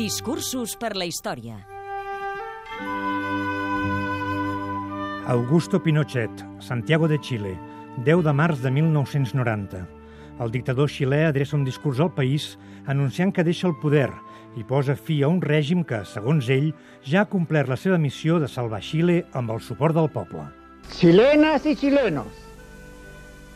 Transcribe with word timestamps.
Discursos 0.00 0.78
per 0.80 0.94
la 0.96 1.04
història. 1.04 1.58
Augusto 5.28 5.82
Pinochet, 5.84 6.40
Santiago 6.58 7.04
de 7.06 7.18
Chile, 7.20 7.52
10 8.06 8.22
de 8.24 8.32
març 8.32 8.62
de 8.62 8.72
1990. 8.72 9.82
El 10.40 10.54
dictador 10.54 10.88
xilè 10.88 11.26
adreça 11.26 11.58
un 11.58 11.68
discurs 11.68 12.00
al 12.00 12.14
país 12.16 12.54
anunciant 12.86 13.34
que 13.36 13.44
deixa 13.44 13.68
el 13.68 13.76
poder 13.82 14.08
i 14.56 14.64
posa 14.64 14.96
fi 14.96 15.18
a 15.20 15.28
un 15.28 15.44
règim 15.44 15.84
que, 15.84 16.00
segons 16.08 16.48
ell, 16.48 16.72
ja 17.04 17.26
ha 17.26 17.28
complert 17.36 17.68
la 17.68 17.76
seva 17.76 18.00
missió 18.00 18.40
de 18.40 18.48
salvar 18.48 18.80
Xile 18.80 19.26
amb 19.36 19.52
el 19.52 19.60
suport 19.60 20.00
del 20.00 20.08
poble. 20.16 20.48
Chilenas 20.96 21.66
y 21.66 21.76
chilenos, 21.76 22.32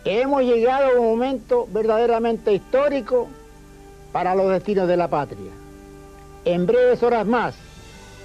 hemos 0.04 0.42
llegado 0.42 0.92
a 0.92 1.00
un 1.00 1.06
momento 1.06 1.66
verdaderamente 1.72 2.52
histórico 2.52 3.30
para 4.12 4.34
los 4.34 4.52
destinos 4.52 4.86
de 4.86 4.98
la 4.98 5.08
patria. 5.08 5.63
En 6.44 6.66
breves 6.66 7.02
horas 7.02 7.26
más, 7.26 7.54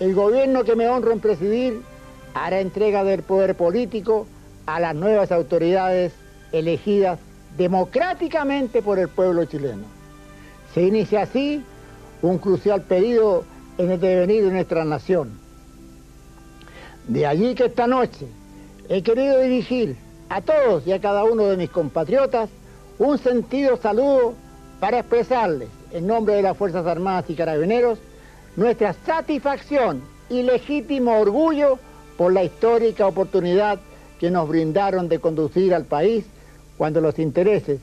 el 0.02 0.14
gobierno 0.14 0.66
que 0.66 0.76
me 0.76 0.90
honro 0.90 1.14
en 1.14 1.22
presidir 1.22 1.82
hará 2.34 2.60
entrega 2.60 3.06
del 3.06 3.24
poder 3.24 3.56
político 3.56 4.28
a 4.66 4.80
las 4.82 4.94
nuevas 4.94 5.32
autoridades 5.32 6.12
elegidas 6.52 7.20
democráticamente 7.58 8.82
por 8.82 9.00
el 9.00 9.08
pueblo 9.08 9.46
chileno. 9.46 9.84
Se 10.74 10.84
inicia 10.84 11.22
así 11.22 11.64
un 12.22 12.38
crucial 12.40 12.82
periodo 12.82 13.46
en 13.78 13.92
el 13.92 14.00
devenir 14.02 14.44
de 14.44 14.52
nuestra 14.52 14.84
nación. 14.84 15.40
De 17.08 17.26
allí 17.26 17.56
que 17.56 17.66
esta 17.66 17.88
noche 17.88 18.28
he 18.90 19.02
querido 19.02 19.40
dirigir 19.40 19.96
a 20.28 20.42
todos 20.42 20.86
y 20.86 20.92
a 20.92 21.00
cada 21.00 21.24
uno 21.24 21.46
de 21.46 21.56
mis 21.56 21.70
compatriotas 21.70 22.50
un 23.00 23.18
sentido 23.18 23.78
saludo 23.78 24.34
para 24.82 25.00
expresarles, 25.00 25.70
en 25.92 26.06
nombre 26.06 26.36
de 26.36 26.42
las 26.42 26.58
Fuerzas 26.58 26.86
Armadas 26.86 27.26
y 27.30 27.36
Carabineros, 27.36 28.00
nuestra 28.60 28.94
satisfacción 29.06 30.02
y 30.30 30.44
legítimo 30.44 31.18
orgullo 31.18 31.80
por 32.18 32.34
la 32.34 32.44
histórica 32.44 33.08
oportunidad 33.08 33.80
que 34.20 34.30
nos 34.30 34.50
brindaron 34.50 35.08
de 35.08 35.20
conducir 35.20 35.74
al 35.74 35.86
país 35.86 36.26
cuando 36.78 37.00
los 37.00 37.18
intereses 37.20 37.80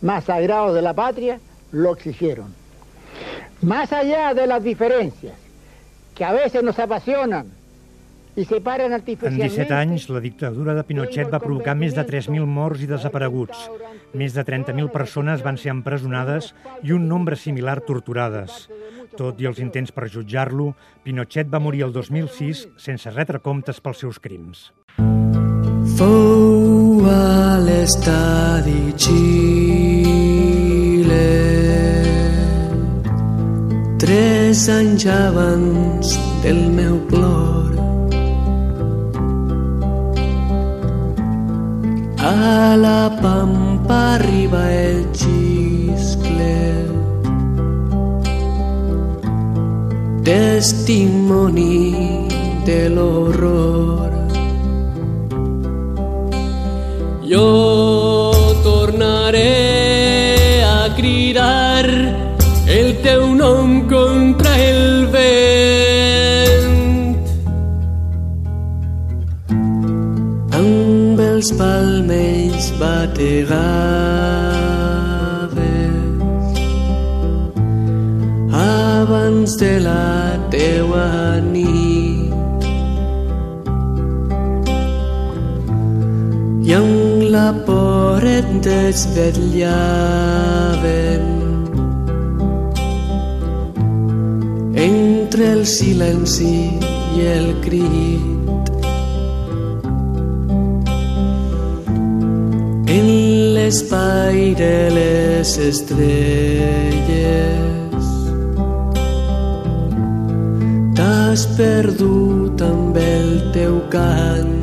más 0.00 0.24
sagrados 0.24 0.74
de 0.76 0.82
la 0.82 0.94
patria 0.94 1.40
lo 1.72 1.92
exigieron. 1.92 2.54
Más 3.62 3.92
allá 3.92 4.32
de 4.32 4.46
las 4.46 4.62
diferencias 4.62 5.34
que 6.14 6.24
a 6.24 6.32
veces 6.32 6.62
nos 6.62 6.78
apasionan 6.78 7.50
i 8.36 8.44
separen 8.44 8.92
En 8.92 9.00
artificialment... 9.00 9.48
17 9.48 9.74
anys, 9.74 10.10
la 10.12 10.20
dictadura 10.20 10.74
de 10.76 10.84
Pinochet 10.84 11.30
va 11.32 11.40
provocar 11.40 11.74
més 11.78 11.96
de 11.96 12.04
3.000 12.04 12.44
morts 12.44 12.82
i 12.84 12.88
desapareguts. 12.90 13.62
Més 14.12 14.36
de 14.36 14.44
30.000 14.44 14.92
persones 14.92 15.44
van 15.44 15.56
ser 15.60 15.72
empresonades 15.72 16.52
i 16.84 16.92
un 16.92 17.08
nombre 17.08 17.40
similar 17.40 17.80
torturades. 17.88 18.66
Tot 19.16 19.40
i 19.40 19.46
els 19.48 19.58
intents 19.64 19.92
per 19.96 20.10
jutjar-lo, 20.12 20.74
Pinochet 21.04 21.48
va 21.48 21.60
morir 21.62 21.82
el 21.86 21.92
2006 21.94 22.66
sense 22.76 23.10
retre 23.14 23.40
comptes 23.40 23.80
pels 23.80 24.02
seus 24.04 24.18
crims. 24.20 24.68
Fou 25.96 27.00
a 27.08 27.56
l'estadi 27.64 28.92
Xile. 29.06 29.24
Tres 34.04 34.68
anys 34.68 35.06
abans 35.08 36.12
del 36.44 36.60
meu 36.76 37.00
plor. 37.08 37.72
A 42.20 42.76
la 42.76 43.08
pampa 43.22 43.98
arriba 44.20 44.68
el 44.72 45.06
xiscle 45.16 45.55
Testimoni 50.26 52.18
de 52.66 52.88
l'horror 52.88 54.10
jo 57.22 58.32
tornaré 58.64 60.64
a 60.64 60.90
cridar 60.96 61.86
el 62.66 62.98
teu 63.06 63.22
nom 63.38 63.86
contra 63.86 64.58
el 64.58 65.06
vent. 65.14 67.22
Amb 70.58 71.22
els 71.30 71.54
palmells 71.54 72.74
bategaves 72.82 74.55
abans 79.06 79.56
de 79.56 79.78
la 79.78 80.36
teua 80.50 81.40
nit. 81.52 82.32
I 86.66 86.72
amb 86.74 87.22
la 87.30 87.54
por 87.66 88.24
et 88.26 88.48
desvetllaven. 88.66 91.24
Entre 94.74 95.52
el 95.52 95.66
silenci 95.76 96.56
i 97.14 97.20
el 97.36 97.48
crit. 97.62 98.66
En 102.98 103.06
l'espai 103.54 104.36
de 104.58 104.76
les 104.98 105.50
estrelles 105.70 107.85
perdut 111.56 112.62
amb 112.70 112.96
el 113.00 113.28
teu 113.56 113.80
cant 113.92 114.56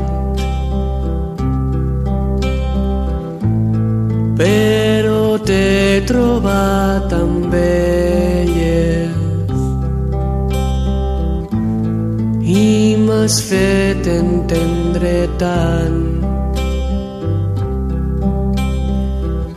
però 4.38 5.38
t'he 5.48 6.02
trobat 6.10 7.14
amb 7.14 7.54
elles 7.54 9.14
i 12.44 12.96
m'has 13.06 13.38
fet 13.50 14.08
entendre 14.18 15.16
tant. 15.44 16.02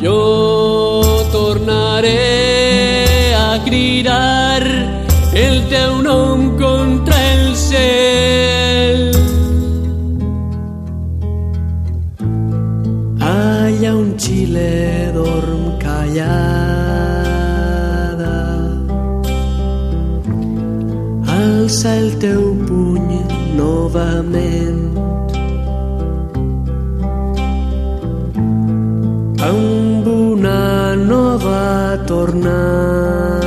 Jo 0.05 0.21
tornaré 1.33 2.15
a 3.35 3.51
cridar 3.67 4.36
el 5.37 5.69
teu 5.69 6.01
nom 6.01 6.57
contra 6.57 7.17
el 7.35 7.55
cel. 7.55 9.01
Allà 13.21 13.91
un 14.03 14.17
Xile 14.17 15.13
dorm 15.17 15.65
callada. 15.83 16.77
Alça 21.37 21.91
el 22.01 22.11
teu 22.25 22.43
puny 22.65 23.21
novament. 23.61 24.85
Amb 29.51 30.07
una 30.09 30.97
nova 30.97 31.67
tornada 32.09 33.46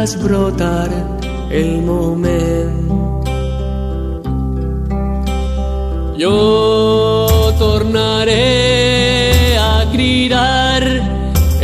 faràs 0.00 0.16
brotar 0.16 0.90
el 1.50 1.82
moment 1.82 2.88
jo 6.16 6.36
tornaré 7.58 8.38
a 9.58 9.84
cridar 9.92 10.82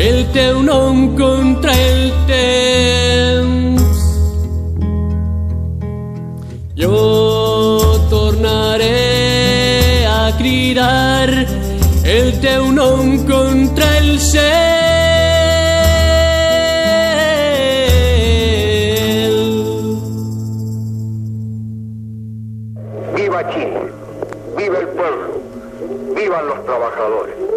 el 0.09 0.19
teu 0.35 0.61
nom 0.63 1.17
contra 1.17 1.73
el 1.73 2.13
temps. 2.27 3.99
Jo 6.77 7.01
tornaré 8.11 9.01
a 10.21 10.37
cridar 10.37 11.29
el 12.05 12.29
teu 12.45 12.73
nom 12.73 13.17
contra 13.25 13.99
el 13.99 14.19
cel. 14.21 15.16
vivan 26.27 26.49
los 26.49 26.65
trabajadores. 26.65 27.56